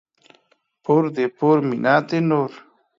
پور 0.83 1.03
دي 1.15 1.25
پور، 1.37 1.57
منت 1.69 2.03
دي 2.09 2.19
نور. 2.29 2.51